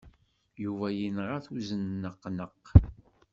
[0.63, 2.61] Yuba yenɣa-t uzenneqnaq.